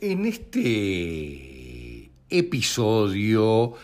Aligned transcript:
En 0.00 0.26
este 0.26 2.12
episodio 2.30 3.74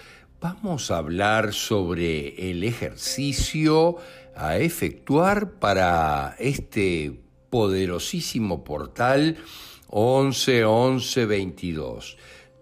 vamos 0.40 0.92
a 0.92 0.98
hablar 0.98 1.52
sobre 1.52 2.52
el 2.52 2.62
ejercicio 2.62 3.96
a 4.36 4.58
efectuar 4.58 5.54
para 5.54 6.36
este 6.38 7.18
poderosísimo 7.50 8.62
portal 8.62 9.38
111122. 9.88 12.16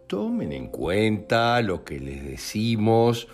Tomen 0.07 0.53
en 0.53 0.69
cuenta 0.69 1.61
lo 1.61 1.85
que 1.85 2.01
les 2.01 2.25
decimos, 2.25 3.29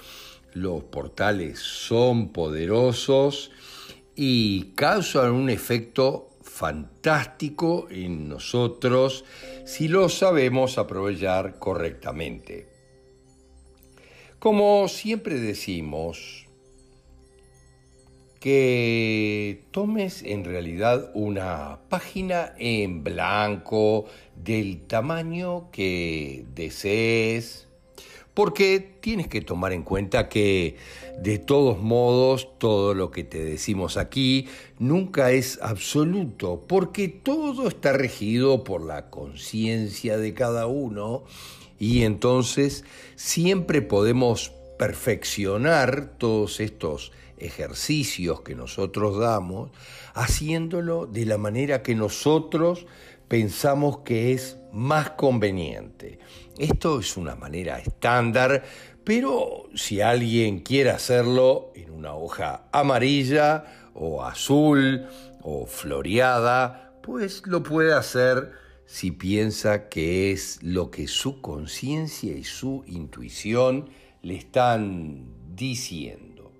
los 0.53 0.83
portales 0.83 1.61
son 1.61 2.33
poderosos 2.33 3.53
y 4.17 4.73
causan 4.75 5.31
un 5.31 5.49
efecto 5.49 6.28
fantástico 6.59 7.87
en 7.89 8.29
nosotros 8.29 9.25
si 9.65 9.87
lo 9.87 10.09
sabemos 10.09 10.77
aprovechar 10.77 11.61
correctamente. 11.61 12.67
Como 14.41 14.89
siempre 14.89 15.37
decimos, 15.37 16.49
que 18.41 19.67
tomes 19.71 20.25
en 20.25 20.45
realidad 20.45 21.13
una 21.15 21.79
página 21.89 22.55
en 22.59 23.05
blanco 23.05 24.07
del 24.35 24.87
tamaño 24.87 25.71
que 25.71 26.45
desees 26.57 27.68
porque 28.39 28.99
tienes 29.01 29.27
que 29.27 29.41
tomar 29.41 29.73
en 29.73 29.83
cuenta 29.83 30.29
que 30.29 30.77
de 31.21 31.41
todos 31.41 31.81
modos 31.81 32.57
todo 32.59 32.95
lo 32.95 33.11
que 33.11 33.25
te 33.25 33.43
decimos 33.43 33.97
aquí 33.97 34.47
nunca 34.79 35.33
es 35.33 35.59
absoluto, 35.61 36.65
porque 36.69 37.09
todo 37.09 37.67
está 37.67 37.93
regido 37.93 38.63
por 38.63 38.87
la 38.87 39.11
conciencia 39.11 40.19
de 40.19 40.35
cada 40.35 40.69
uno 40.69 41.25
y 41.81 42.05
entonces 42.05 42.85
siempre 43.17 43.83
podemos 43.83 44.53
perfeccionar 44.79 46.17
todos 46.17 46.61
estos 46.61 47.11
ejercicios 47.39 48.43
que 48.43 48.55
nosotros 48.55 49.19
damos, 49.19 49.73
haciéndolo 50.15 51.07
de 51.07 51.27
la 51.27 51.39
manera 51.39 51.83
que 51.83 51.97
nosotros 51.97 52.87
pensamos 53.29 53.99
que 53.99 54.33
es 54.33 54.59
más 54.73 55.11
conveniente. 55.11 56.19
Esto 56.59 57.01
es 57.01 57.17
una 57.17 57.37
manera 57.37 57.79
estándar, 57.79 58.65
pero 59.05 59.69
si 59.75 60.01
alguien 60.01 60.61
quiere 60.61 60.91
hacerlo 60.91 61.73
en 61.75 61.91
una 61.91 62.15
hoja 62.15 62.65
amarilla 62.73 63.91
o 63.95 64.25
azul 64.25 65.07
o 65.43 65.67
floreada, 65.67 66.95
pues 67.03 67.43
lo 67.47 67.63
puede 67.63 67.95
hacer 67.95 68.53
si 68.87 69.11
piensa 69.11 69.89
que 69.89 70.33
es 70.33 70.63
lo 70.63 70.91
que 70.91 71.07
su 71.07 71.41
conciencia 71.41 72.35
y 72.35 72.45
su 72.45 72.85
intuición 72.87 73.91
le 74.23 74.37
están 74.37 75.27
diciendo. 75.55 76.53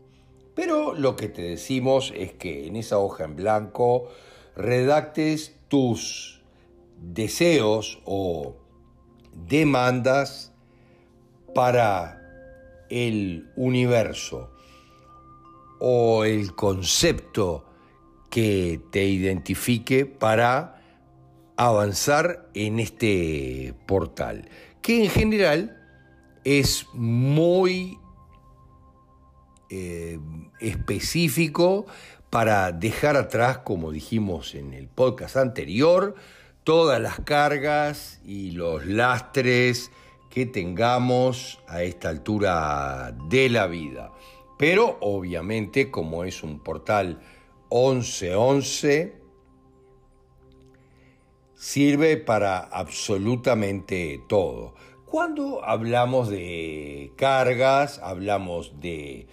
Pero 0.55 0.95
lo 0.95 1.17
que 1.17 1.29
te 1.29 1.43
decimos 1.43 2.13
es 2.17 2.33
que 2.33 2.67
en 2.67 2.77
esa 2.77 2.99
hoja 2.99 3.25
en 3.25 3.37
blanco 3.37 4.09
redactes 4.57 5.55
tus 5.69 6.38
deseos 7.01 8.01
o 8.05 8.57
demandas 9.33 10.53
para 11.55 12.21
el 12.91 13.51
universo 13.57 14.51
o 15.79 16.25
el 16.25 16.55
concepto 16.55 17.65
que 18.31 18.81
te 18.91 19.05
identifique 19.05 20.07
para 20.07 20.83
avanzar 21.57 22.49
en 22.55 22.79
este 22.79 23.75
portal, 23.87 24.49
que 24.83 25.05
en 25.05 25.11
general 25.11 25.77
es 26.45 26.87
muy 26.93 27.99
eh, 29.71 30.19
específico 30.61 31.87
para 32.31 32.73
dejar 32.73 33.17
atrás, 33.17 33.59
como 33.59 33.91
dijimos 33.91 34.55
en 34.55 34.73
el 34.73 34.89
podcast 34.89 35.37
anterior, 35.37 36.15
todas 36.69 37.01
las 37.01 37.19
cargas 37.21 38.21
y 38.27 38.51
los 38.51 38.85
lastres 38.85 39.91
que 40.29 40.45
tengamos 40.45 41.59
a 41.67 41.83
esta 41.83 42.11
altura 42.11 43.17
de 43.31 43.49
la 43.49 43.67
vida. 43.67 44.13
Pero 44.59 44.99
obviamente 45.01 45.91
como 45.91 46.25
es 46.25 46.43
un 46.43 46.61
portal 46.61 47.23
1111, 47.71 49.17
sirve 51.55 52.19
para 52.19 52.59
absolutamente 52.59 54.23
todo. 54.29 54.75
Cuando 55.07 55.65
hablamos 55.65 56.29
de 56.29 57.15
cargas, 57.17 57.99
hablamos 58.01 58.79
de 58.79 59.27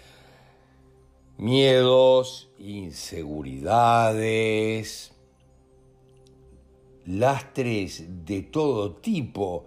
miedos, 1.38 2.50
inseguridades, 2.60 5.15
lastres 7.06 8.26
de 8.26 8.42
todo 8.42 8.96
tipo, 8.96 9.66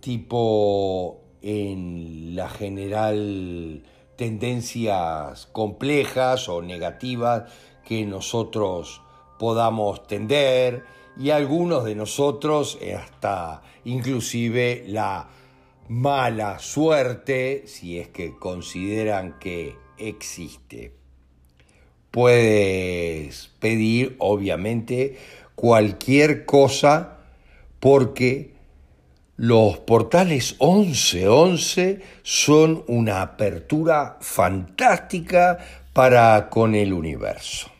tipo 0.00 1.20
en 1.42 2.34
la 2.34 2.48
general 2.48 3.84
tendencias 4.16 5.46
complejas 5.46 6.48
o 6.48 6.60
negativas 6.60 7.52
que 7.84 8.04
nosotros 8.04 9.00
podamos 9.38 10.06
tender 10.06 10.84
y 11.16 11.30
algunos 11.30 11.84
de 11.84 11.94
nosotros 11.94 12.78
hasta 12.96 13.62
inclusive 13.84 14.84
la 14.88 15.28
mala 15.88 16.58
suerte 16.58 17.62
si 17.66 17.98
es 17.98 18.08
que 18.08 18.36
consideran 18.36 19.38
que 19.38 19.76
existe. 19.96 20.92
Puedes 22.10 23.48
pedir 23.60 24.16
obviamente 24.18 25.16
cualquier 25.58 26.46
cosa 26.46 27.18
porque 27.80 28.54
los 29.36 29.78
portales 29.78 30.54
1111 30.60 32.00
son 32.22 32.84
una 32.86 33.22
apertura 33.22 34.18
fantástica 34.20 35.58
para 35.92 36.48
con 36.48 36.76
el 36.76 36.92
universo. 36.92 37.72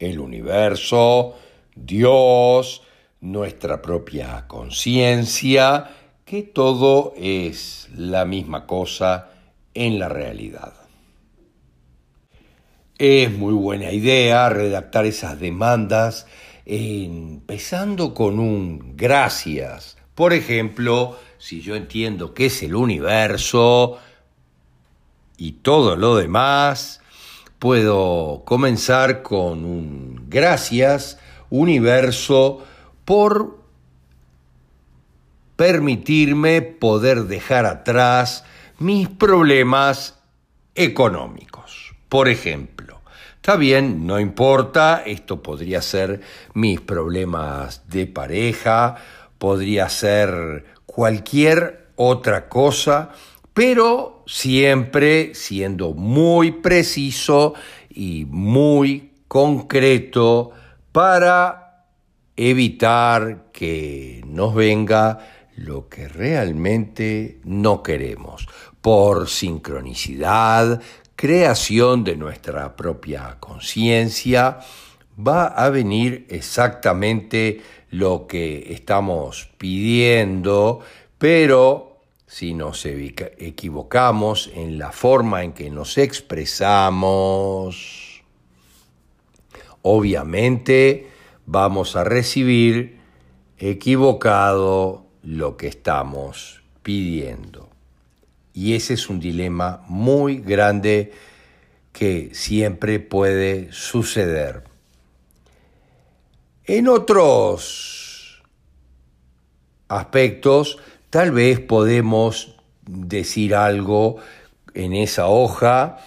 El 0.00 0.18
universo, 0.18 1.36
Dios, 1.76 2.82
nuestra 3.20 3.80
propia 3.80 4.48
conciencia, 4.48 5.88
que 6.24 6.42
todo 6.42 7.14
es 7.16 7.88
la 7.94 8.24
misma 8.24 8.66
cosa 8.66 9.28
en 9.72 10.00
la 10.00 10.08
realidad. 10.08 10.81
Es 13.04 13.32
muy 13.32 13.52
buena 13.52 13.90
idea 13.90 14.48
redactar 14.48 15.06
esas 15.06 15.40
demandas 15.40 16.28
empezando 16.64 18.14
con 18.14 18.38
un 18.38 18.96
gracias. 18.96 19.96
Por 20.14 20.32
ejemplo, 20.32 21.18
si 21.36 21.62
yo 21.62 21.74
entiendo 21.74 22.32
que 22.32 22.46
es 22.46 22.62
el 22.62 22.76
universo 22.76 23.98
y 25.36 25.50
todo 25.50 25.96
lo 25.96 26.14
demás, 26.14 27.00
puedo 27.58 28.44
comenzar 28.44 29.22
con 29.22 29.64
un 29.64 30.26
gracias 30.28 31.18
universo 31.50 32.64
por 33.04 33.58
permitirme 35.56 36.62
poder 36.62 37.24
dejar 37.24 37.66
atrás 37.66 38.44
mis 38.78 39.08
problemas 39.08 40.20
económicos. 40.76 41.96
Por 42.08 42.28
ejemplo, 42.28 42.91
Está 43.42 43.56
bien, 43.56 44.06
no 44.06 44.20
importa, 44.20 45.02
esto 45.04 45.42
podría 45.42 45.82
ser 45.82 46.20
mis 46.54 46.80
problemas 46.80 47.82
de 47.88 48.06
pareja, 48.06 48.94
podría 49.36 49.88
ser 49.88 50.64
cualquier 50.86 51.88
otra 51.96 52.48
cosa, 52.48 53.10
pero 53.52 54.22
siempre 54.28 55.34
siendo 55.34 55.92
muy 55.92 56.52
preciso 56.52 57.54
y 57.90 58.26
muy 58.26 59.10
concreto 59.26 60.52
para 60.92 61.88
evitar 62.36 63.50
que 63.52 64.22
nos 64.24 64.54
venga 64.54 65.18
lo 65.56 65.88
que 65.88 66.06
realmente 66.06 67.40
no 67.42 67.82
queremos, 67.82 68.46
por 68.80 69.28
sincronicidad, 69.28 70.80
creación 71.22 72.02
de 72.02 72.16
nuestra 72.16 72.74
propia 72.74 73.36
conciencia, 73.38 74.58
va 75.16 75.46
a 75.46 75.70
venir 75.70 76.26
exactamente 76.28 77.62
lo 77.90 78.26
que 78.26 78.72
estamos 78.72 79.48
pidiendo, 79.56 80.80
pero 81.18 82.00
si 82.26 82.54
nos 82.54 82.84
equivocamos 82.86 84.50
en 84.52 84.80
la 84.80 84.90
forma 84.90 85.44
en 85.44 85.52
que 85.52 85.70
nos 85.70 85.96
expresamos, 85.96 87.44
obviamente 89.82 91.08
vamos 91.46 91.94
a 91.94 92.02
recibir 92.02 92.98
equivocado 93.58 95.06
lo 95.22 95.56
que 95.56 95.68
estamos 95.68 96.64
pidiendo. 96.82 97.71
Y 98.54 98.74
ese 98.74 98.94
es 98.94 99.08
un 99.08 99.20
dilema 99.20 99.84
muy 99.88 100.38
grande 100.38 101.12
que 101.92 102.30
siempre 102.32 103.00
puede 103.00 103.72
suceder. 103.72 104.64
En 106.64 106.88
otros 106.88 108.42
aspectos, 109.88 110.78
tal 111.10 111.32
vez 111.32 111.60
podemos 111.60 112.56
decir 112.86 113.54
algo 113.54 114.16
en 114.74 114.94
esa 114.94 115.26
hoja 115.26 115.98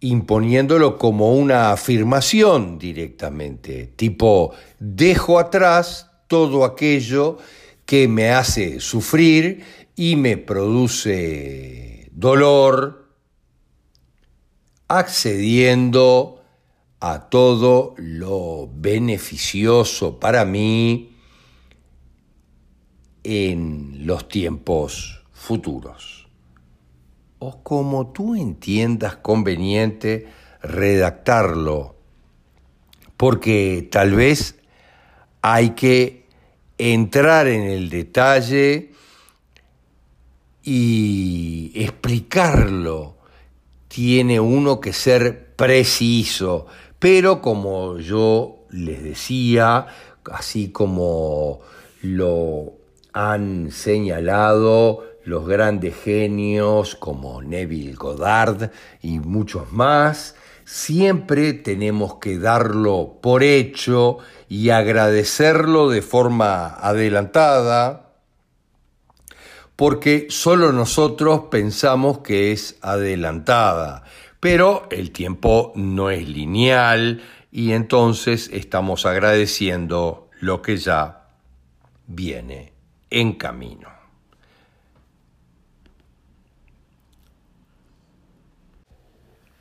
imponiéndolo 0.00 0.98
como 0.98 1.32
una 1.34 1.70
afirmación 1.70 2.76
directamente, 2.76 3.92
tipo, 3.94 4.52
dejo 4.80 5.38
atrás 5.38 6.10
todo 6.26 6.64
aquello 6.64 7.38
que 7.86 8.08
me 8.08 8.30
hace 8.30 8.80
sufrir 8.80 9.64
y 9.96 10.16
me 10.16 10.36
produce 10.36 12.08
dolor, 12.12 13.08
accediendo 14.88 16.42
a 17.00 17.28
todo 17.28 17.94
lo 17.96 18.70
beneficioso 18.74 20.20
para 20.20 20.44
mí 20.44 21.16
en 23.24 24.06
los 24.06 24.28
tiempos 24.28 25.24
futuros. 25.32 26.28
O 27.38 27.62
como 27.62 28.12
tú 28.12 28.36
entiendas 28.36 29.16
conveniente 29.16 30.28
redactarlo, 30.62 31.96
porque 33.16 33.88
tal 33.90 34.14
vez 34.14 34.60
hay 35.40 35.70
que 35.70 36.26
entrar 36.78 37.48
en 37.48 37.62
el 37.62 37.90
detalle 37.90 38.91
y 40.62 41.72
explicarlo. 41.74 43.16
Tiene 43.88 44.40
uno 44.40 44.80
que 44.80 44.92
ser 44.92 45.54
preciso, 45.54 46.66
pero 46.98 47.42
como 47.42 47.98
yo 47.98 48.64
les 48.70 49.02
decía, 49.02 49.86
así 50.30 50.70
como 50.70 51.60
lo 52.02 52.72
han 53.12 53.70
señalado 53.70 55.04
los 55.24 55.46
grandes 55.46 55.94
genios 55.96 56.96
como 56.96 57.42
Neville 57.42 57.94
Goddard 57.94 58.70
y 59.02 59.20
muchos 59.20 59.70
más, 59.72 60.34
siempre 60.64 61.52
tenemos 61.52 62.14
que 62.14 62.38
darlo 62.38 63.18
por 63.20 63.42
hecho 63.42 64.18
y 64.48 64.70
agradecerlo 64.70 65.90
de 65.90 66.02
forma 66.02 66.66
adelantada, 66.66 68.11
porque 69.76 70.26
solo 70.30 70.72
nosotros 70.72 71.44
pensamos 71.50 72.18
que 72.18 72.52
es 72.52 72.78
adelantada, 72.82 74.04
pero 74.40 74.86
el 74.90 75.12
tiempo 75.12 75.72
no 75.74 76.10
es 76.10 76.28
lineal 76.28 77.22
y 77.50 77.72
entonces 77.72 78.50
estamos 78.52 79.06
agradeciendo 79.06 80.28
lo 80.40 80.62
que 80.62 80.76
ya 80.76 81.28
viene 82.06 82.72
en 83.10 83.34
camino. 83.34 83.88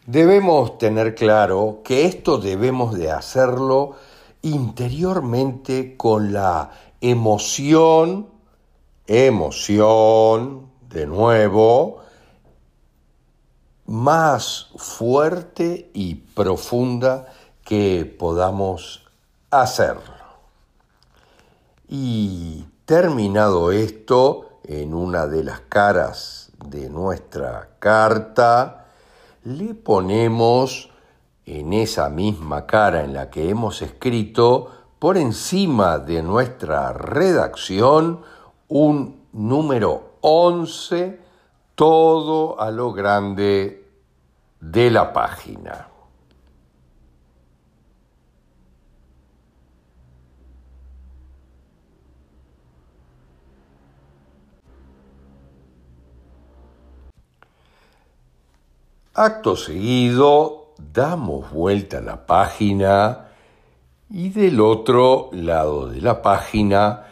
Debemos 0.06 0.78
tener 0.78 1.16
claro 1.16 1.82
que 1.86 2.06
esto 2.06 2.38
debemos 2.38 2.96
de 2.98 3.12
hacerlo 3.12 3.96
interiormente 4.42 5.96
con 5.96 6.34
la 6.34 6.72
emoción, 7.00 8.28
emoción, 9.08 10.70
de 10.90 11.06
nuevo, 11.06 12.02
más 13.86 14.70
fuerte 14.76 15.90
y 15.94 16.16
profunda 16.16 17.28
que 17.64 18.06
podamos 18.18 19.06
hacerlo. 19.50 20.14
Y 21.88 22.66
terminado 22.86 23.72
esto, 23.72 24.60
en 24.64 24.94
una 24.94 25.28
de 25.28 25.44
las 25.44 25.62
caras 25.62 26.52
de 26.66 26.90
nuestra 26.90 27.72
carta, 27.80 28.86
le 29.44 29.74
ponemos 29.74 30.90
en 31.46 31.74
esa 31.74 32.10
misma 32.10 32.66
cara 32.66 33.04
en 33.04 33.14
la 33.14 33.30
que 33.30 33.50
hemos 33.50 33.82
escrito, 33.82 34.72
por 35.00 35.18
encima 35.18 35.98
de 35.98 36.22
nuestra 36.22 36.94
redacción, 36.94 38.22
un 38.72 39.28
número 39.34 40.14
11, 40.22 41.20
todo 41.76 42.60
a 42.62 42.72
lo 42.72 42.94
grande 42.94 43.86
de 44.62 44.90
la 44.90 45.12
página. 45.12 45.90
Acto 59.14 59.58
seguido, 59.58 60.74
damos 60.94 61.52
vuelta 61.52 61.98
a 61.98 62.02
la 62.02 62.26
página 62.26 63.28
y 64.10 64.30
del 64.30 64.62
otro 64.62 65.30
lado 65.34 65.90
de 65.90 66.00
la 66.00 66.22
página 66.22 67.11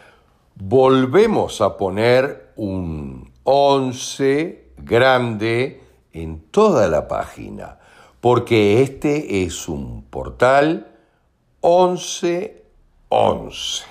volvemos 0.59 1.61
a 1.61 1.77
poner 1.77 2.51
un 2.57 3.31
11 3.44 4.73
grande 4.77 5.81
en 6.11 6.41
toda 6.51 6.89
la 6.89 7.07
página, 7.07 7.79
porque 8.19 8.83
este 8.83 9.44
es 9.44 9.69
un 9.69 10.03
portal 10.03 10.91
1111. 11.63 13.85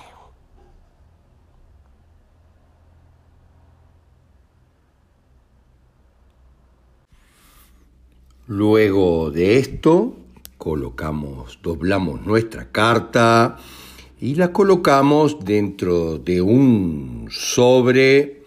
Luego 8.45 9.31
de 9.31 9.57
esto, 9.59 10.13
colocamos, 10.57 11.59
doblamos 11.61 12.21
nuestra 12.21 12.71
carta 12.71 13.57
y 14.21 14.35
la 14.35 14.51
colocamos 14.51 15.43
dentro 15.45 16.17
de 16.17 16.41
un 16.41 17.27
sobre 17.31 18.41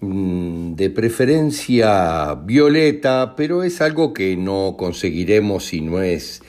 mm, 0.00 0.74
de 0.74 0.90
preferencia 0.90 2.34
violeta, 2.34 3.34
pero 3.36 3.62
es 3.62 3.80
algo 3.80 4.12
que 4.12 4.36
no 4.36 4.76
conseguiremos 4.76 5.64
si 5.66 5.80
no 5.80 6.02
es 6.02 6.42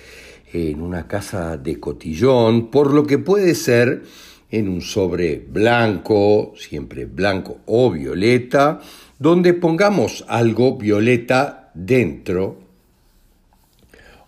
en 0.51 0.82
una 0.82 1.08
casa 1.08 1.58
de 1.58 1.80
cotillón, 1.80 2.70
por 2.70 2.94
lo 2.94 3.06
que 3.06 3.18
puede 3.18 3.56
ser 3.56 4.04
en 4.51 4.70
un 4.70 4.82
sobre 4.82 5.38
blanco, 5.38 6.54
siempre 6.58 7.06
blanco 7.06 7.60
o 7.65 7.92
violeta, 7.92 8.80
donde 9.18 9.54
pongamos 9.54 10.25
algo 10.27 10.77
violeta 10.77 11.72
dentro. 11.74 12.60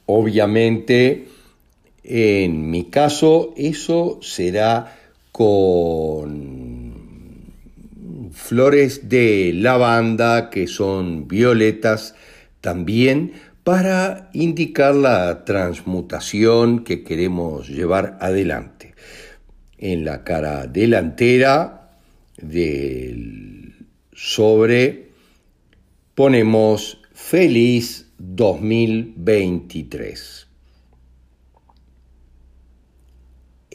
Obviamente, 0.06 1.28
en 2.10 2.72
mi 2.72 2.86
caso, 2.86 3.54
eso 3.58 4.20
será 4.22 4.98
con 5.34 6.96
flores 8.32 9.10
de 9.10 9.52
lavanda 9.54 10.50
que 10.50 10.68
son 10.68 11.28
violetas 11.28 12.16
también 12.62 13.34
para 13.66 14.30
indicar 14.32 14.96
la 14.96 15.44
transmutación 15.44 16.86
que 16.86 17.04
queremos 17.04 17.68
llevar 17.68 18.18
adelante. 18.22 18.96
En 19.78 20.06
la 20.06 20.24
cara 20.24 20.66
delantera 20.66 21.90
del 22.38 23.86
sobre 24.14 25.10
ponemos 26.16 27.02
Feliz 27.14 28.14
2023. 28.18 30.47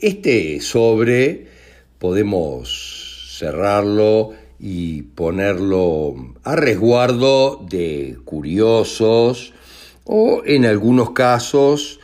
Este 0.03 0.61
sobre 0.61 1.47
podemos 2.01 3.37
cerrarlo 3.39 4.33
y 4.59 5.03
ponerlo 5.03 6.17
a 6.43 6.57
resguardo 6.57 7.65
de 7.71 8.19
curiosos 8.25 9.55
o 10.03 10.43
en 10.45 10.65
algunos 10.65 11.13
casos 11.13 12.01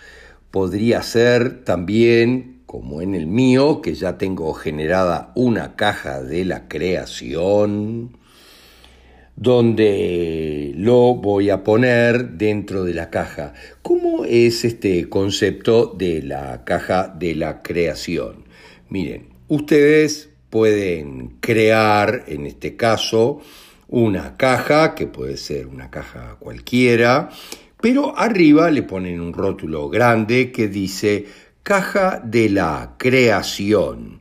podría 0.52 1.02
ser 1.02 1.64
también 1.64 2.60
como 2.66 3.02
en 3.02 3.16
el 3.16 3.26
mío, 3.26 3.82
que 3.82 3.96
ya 3.96 4.16
tengo 4.16 4.54
generada 4.54 5.32
una 5.34 5.74
caja 5.74 6.22
de 6.22 6.44
la 6.44 6.68
creación, 6.68 8.16
donde 9.40 10.72
lo 10.74 11.14
voy 11.14 11.48
a 11.50 11.62
poner 11.62 12.30
dentro 12.30 12.82
de 12.82 12.92
la 12.92 13.08
caja. 13.08 13.54
¿Cómo 13.82 14.24
es 14.24 14.64
este 14.64 15.08
concepto 15.08 15.94
de 15.96 16.22
la 16.22 16.64
caja 16.64 17.14
de 17.16 17.36
la 17.36 17.62
creación? 17.62 18.44
Miren, 18.88 19.28
ustedes 19.46 20.30
pueden 20.50 21.36
crear, 21.38 22.24
en 22.26 22.46
este 22.46 22.74
caso, 22.74 23.40
una 23.86 24.36
caja, 24.36 24.96
que 24.96 25.06
puede 25.06 25.36
ser 25.36 25.68
una 25.68 25.88
caja 25.88 26.36
cualquiera, 26.40 27.30
pero 27.80 28.18
arriba 28.18 28.72
le 28.72 28.82
ponen 28.82 29.20
un 29.20 29.32
rótulo 29.32 29.88
grande 29.88 30.50
que 30.50 30.66
dice 30.66 31.26
caja 31.62 32.20
de 32.24 32.48
la 32.50 32.96
creación 32.98 34.20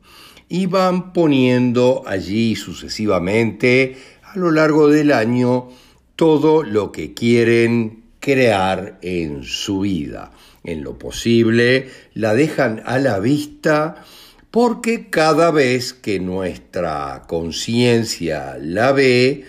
y 0.49 0.67
van 0.67 1.11
poniendo 1.11 2.03
allí 2.05 2.55
sucesivamente 2.55 3.97
a 4.37 4.39
lo 4.39 4.51
largo 4.51 4.87
del 4.87 5.13
año 5.13 5.69
todo 6.15 6.61
lo 6.61 6.91
que 6.91 7.15
quieren 7.15 8.03
crear 8.19 8.99
en 9.01 9.43
su 9.43 9.79
vida. 9.79 10.31
En 10.63 10.83
lo 10.83 10.99
posible 10.99 11.89
la 12.13 12.35
dejan 12.35 12.83
a 12.85 12.99
la 12.99 13.17
vista 13.17 14.03
porque 14.51 15.09
cada 15.09 15.49
vez 15.49 15.93
que 15.93 16.19
nuestra 16.19 17.23
conciencia 17.27 18.57
la 18.61 18.91
ve, 18.91 19.45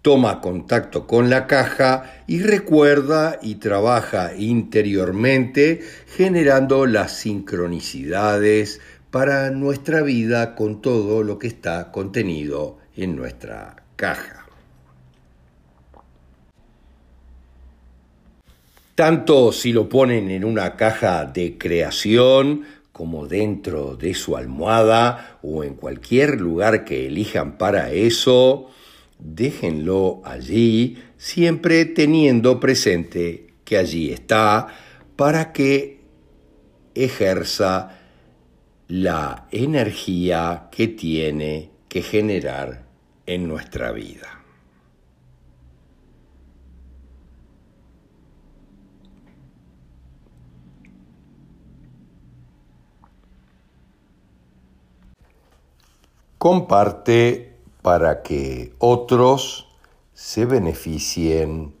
toma 0.00 0.40
contacto 0.40 1.08
con 1.08 1.28
la 1.28 1.48
caja 1.48 2.22
y 2.28 2.40
recuerda 2.40 3.40
y 3.42 3.56
trabaja 3.56 4.32
interiormente 4.36 5.80
generando 6.06 6.86
las 6.86 7.16
sincronicidades 7.16 8.80
para 9.10 9.50
nuestra 9.50 10.02
vida 10.02 10.54
con 10.54 10.80
todo 10.80 11.24
lo 11.24 11.40
que 11.40 11.48
está 11.48 11.90
contenido 11.90 12.78
en 12.96 13.16
nuestra 13.16 13.80
caja. 14.00 14.46
Tanto 18.94 19.52
si 19.52 19.74
lo 19.74 19.90
ponen 19.90 20.30
en 20.30 20.42
una 20.42 20.74
caja 20.76 21.26
de 21.26 21.58
creación 21.58 22.62
como 22.92 23.26
dentro 23.26 23.96
de 23.96 24.14
su 24.14 24.38
almohada 24.38 25.38
o 25.42 25.64
en 25.64 25.74
cualquier 25.74 26.40
lugar 26.40 26.86
que 26.86 27.08
elijan 27.08 27.58
para 27.58 27.92
eso, 27.92 28.70
déjenlo 29.18 30.22
allí, 30.24 30.96
siempre 31.18 31.84
teniendo 31.84 32.58
presente 32.58 33.48
que 33.64 33.76
allí 33.76 34.12
está 34.12 34.68
para 35.16 35.52
que 35.52 36.00
ejerza 36.94 37.98
la 38.88 39.46
energía 39.50 40.68
que 40.72 40.88
tiene 40.88 41.68
que 41.90 42.00
generar 42.00 42.89
en 43.30 43.46
nuestra 43.46 43.92
vida. 43.92 44.42
Comparte 56.38 57.56
para 57.82 58.22
que 58.22 58.74
otros 58.78 59.68
se 60.12 60.44
beneficien 60.44 61.72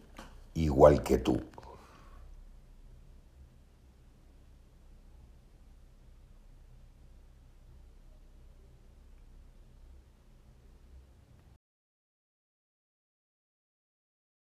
igual 0.54 1.02
que 1.02 1.18
tú. 1.18 1.49